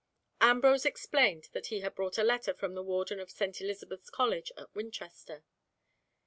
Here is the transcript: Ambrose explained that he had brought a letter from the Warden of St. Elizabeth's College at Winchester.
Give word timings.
Ambrose 0.39 0.83
explained 0.83 1.49
that 1.51 1.67
he 1.67 1.81
had 1.81 1.93
brought 1.93 2.17
a 2.17 2.23
letter 2.23 2.55
from 2.55 2.73
the 2.73 2.81
Warden 2.81 3.19
of 3.19 3.29
St. 3.29 3.61
Elizabeth's 3.61 4.09
College 4.09 4.51
at 4.57 4.73
Winchester. 4.73 5.43